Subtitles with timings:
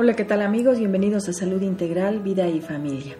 [0.00, 0.78] Hola, ¿qué tal amigos?
[0.78, 3.16] Bienvenidos a Salud Integral, Vida y Familia.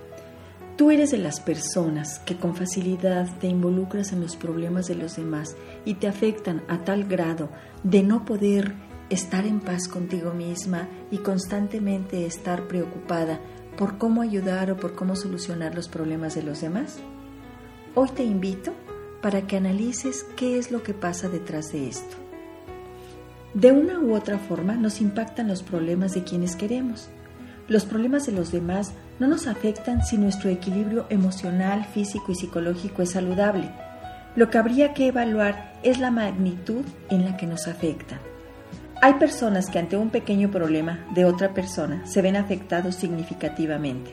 [0.76, 5.16] Tú eres de las personas que con facilidad te involucras en los problemas de los
[5.16, 7.48] demás y te afectan a tal grado
[7.82, 8.74] de no poder
[9.10, 13.40] estar en paz contigo misma y constantemente estar preocupada
[13.76, 17.00] por cómo ayudar o por cómo solucionar los problemas de los demás.
[17.96, 18.72] Hoy te invito
[19.20, 22.27] para que analices qué es lo que pasa detrás de esto.
[23.54, 27.08] De una u otra forma nos impactan los problemas de quienes queremos.
[27.66, 33.02] Los problemas de los demás no nos afectan si nuestro equilibrio emocional, físico y psicológico
[33.02, 33.70] es saludable.
[34.36, 38.18] Lo que habría que evaluar es la magnitud en la que nos afectan.
[39.00, 44.10] Hay personas que ante un pequeño problema de otra persona se ven afectados significativamente.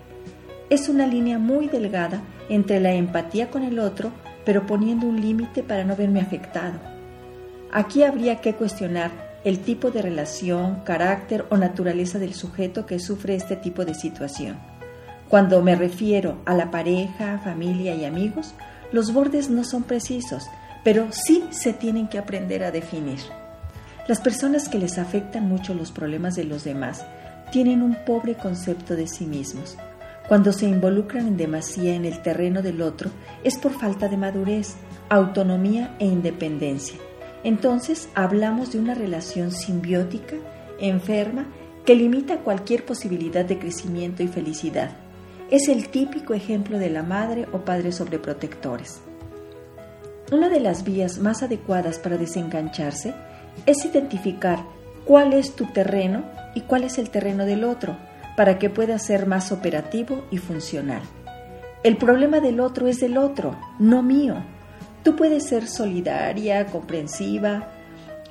[0.70, 4.12] Es una línea muy delgada entre la empatía con el otro,
[4.46, 6.80] pero poniendo un límite para no verme afectado.
[7.72, 13.36] Aquí habría que cuestionar el tipo de relación, carácter o naturaleza del sujeto que sufre
[13.36, 14.58] este tipo de situación.
[15.30, 18.56] Cuando me refiero a la pareja, familia y amigos,
[18.92, 20.48] los bordes no son precisos,
[20.84, 23.20] pero sí se tienen que aprender a definir.
[24.08, 27.06] Las personas que les afectan mucho los problemas de los demás
[27.52, 29.78] tienen un pobre concepto de sí mismos.
[30.28, 33.12] Cuando se involucran en demasía en el terreno del otro
[33.44, 34.76] es por falta de madurez,
[35.10, 36.98] autonomía e independencia
[37.46, 40.36] entonces hablamos de una relación simbiótica,
[40.80, 41.46] enferma,
[41.86, 44.90] que limita cualquier posibilidad de crecimiento y felicidad.
[45.52, 49.00] Es el típico ejemplo de la madre o padre sobreprotectores.
[50.32, 53.14] Una de las vías más adecuadas para desengancharse
[53.68, 54.66] es identificar
[55.06, 57.96] cuál es tu terreno y cuál es el terreno del otro,
[58.36, 61.04] para que pueda ser más operativo y funcional.
[61.84, 64.44] El problema del otro es del otro, no mío.
[65.06, 67.68] Tú puedes ser solidaria, comprensiva,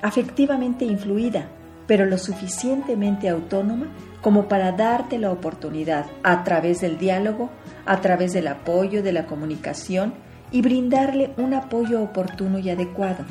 [0.01, 1.47] afectivamente influida,
[1.87, 3.87] pero lo suficientemente autónoma
[4.21, 7.49] como para darte la oportunidad a través del diálogo,
[7.85, 10.15] a través del apoyo, de la comunicación
[10.51, 13.23] y brindarle un apoyo oportuno y adecuado.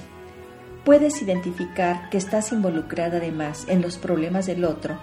[0.86, 4.96] Puedes identificar que estás involucrada además en los problemas del otro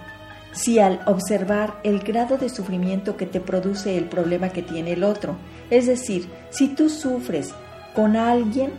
[0.52, 5.02] si al observar el grado de sufrimiento que te produce el problema que tiene el
[5.04, 5.36] otro,
[5.70, 7.54] es decir, si tú sufres
[7.94, 8.72] con alguien,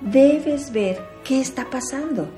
[0.00, 2.28] debes ver qué está pasando.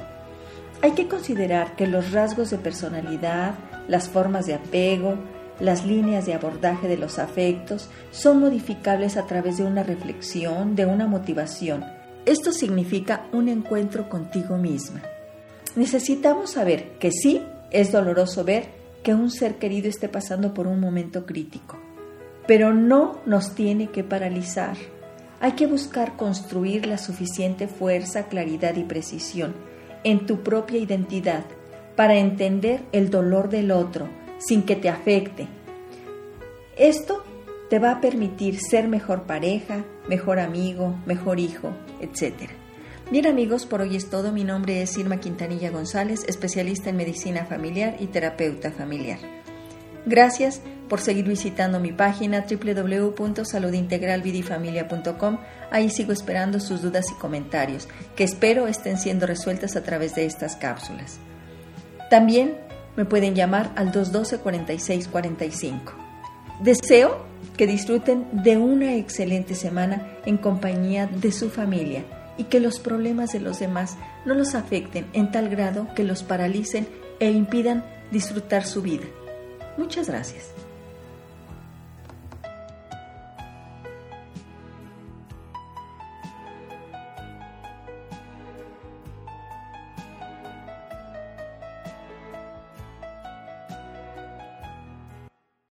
[0.83, 3.55] Hay que considerar que los rasgos de personalidad,
[3.89, 5.17] las formas de apego,
[5.61, 10.85] las líneas de abordaje de los afectos son modificables a través de una reflexión, de
[10.87, 11.85] una motivación.
[12.27, 15.03] Esto significa un encuentro contigo misma.
[15.77, 18.67] Necesitamos saber que sí es doloroso ver
[19.03, 21.79] que un ser querido esté pasando por un momento crítico,
[22.47, 24.77] pero no nos tiene que paralizar
[25.45, 29.55] hay que buscar construir la suficiente fuerza, claridad y precisión
[30.03, 31.45] en tu propia identidad
[31.97, 35.47] para entender el dolor del otro sin que te afecte.
[36.79, 37.25] Esto
[37.69, 42.49] te va a permitir ser mejor pareja, mejor amigo, mejor hijo, etc.
[43.11, 44.33] Bien amigos, por hoy es todo.
[44.33, 49.19] Mi nombre es Irma Quintanilla González, especialista en medicina familiar y terapeuta familiar.
[50.07, 55.39] Gracias por seguir visitando mi página www.saludintegralvidifamilia.com.
[55.71, 60.27] Ahí sigo esperando sus dudas y comentarios, que espero estén siendo resueltas a través de
[60.27, 61.19] estas cápsulas.
[62.11, 62.59] También
[62.97, 65.81] me pueden llamar al 212-4645.
[66.63, 67.25] Deseo
[67.57, 72.05] que disfruten de una excelente semana en compañía de su familia
[72.37, 76.23] y que los problemas de los demás no los afecten en tal grado que los
[76.23, 76.87] paralicen
[77.21, 79.05] e impidan disfrutar su vida.
[79.77, 80.51] Muchas gracias.